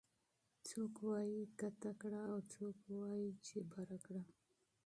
[0.67, 4.23] څوک وايي کته کړه او څوک وايي چې بره کړه